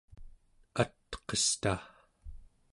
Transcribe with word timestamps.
atqesta 0.81 1.73